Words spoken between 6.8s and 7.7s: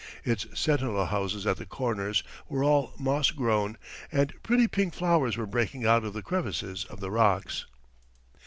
of the rocks.